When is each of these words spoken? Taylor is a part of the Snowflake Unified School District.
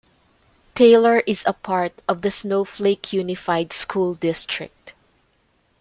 Taylor 0.73 1.19
is 1.19 1.43
a 1.45 1.53
part 1.53 1.93
of 2.07 2.23
the 2.23 2.31
Snowflake 2.31 3.13
Unified 3.13 3.71
School 3.71 4.15
District. 4.15 4.95